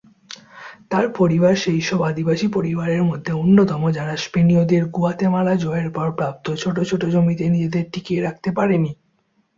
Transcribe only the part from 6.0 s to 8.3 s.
প্রাপ্ত ছোট ছোট জমিতে নিজেদের টিকিয়ে